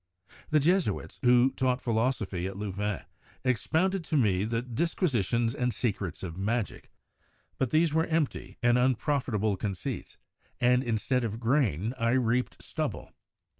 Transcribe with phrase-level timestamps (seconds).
[0.49, 3.03] The Jesuits, who then taught philosophy at Louvain,
[3.43, 6.89] expounded to me the disquisitions and secrets of magic,
[7.59, 10.17] but these were empty PERIOD OF MEDICAL MYSTICISM 69 and unprofitable conceits;
[10.59, 13.11] and instead of grain, I reaped stubble.